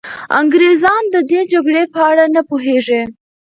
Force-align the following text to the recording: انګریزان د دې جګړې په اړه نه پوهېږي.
انګریزان 0.39 1.03
د 1.13 1.15
دې 1.29 1.41
جګړې 1.51 1.83
په 1.93 1.99
اړه 2.09 2.25
نه 2.35 2.41
پوهېږي. 2.49 3.01